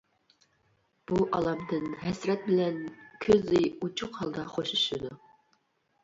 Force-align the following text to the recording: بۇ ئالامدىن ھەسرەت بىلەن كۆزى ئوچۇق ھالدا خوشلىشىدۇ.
بۇ 1.09 1.25
ئالامدىن 1.39 1.83
ھەسرەت 2.05 2.47
بىلەن 2.47 2.79
كۆزى 3.25 3.61
ئوچۇق 3.67 4.17
ھالدا 4.23 4.47
خوشلىشىدۇ. 4.55 5.13